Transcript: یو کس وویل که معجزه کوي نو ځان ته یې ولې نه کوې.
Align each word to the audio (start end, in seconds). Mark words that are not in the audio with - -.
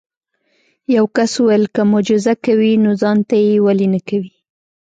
یو 0.95 1.05
کس 1.15 1.31
وویل 1.39 1.65
که 1.73 1.81
معجزه 1.91 2.33
کوي 2.45 2.71
نو 2.83 2.91
ځان 3.01 3.17
ته 3.27 3.35
یې 3.45 3.55
ولې 3.65 3.87
نه 3.93 3.99
کوې. 4.07 4.33